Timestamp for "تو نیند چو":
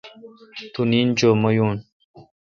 0.73-1.29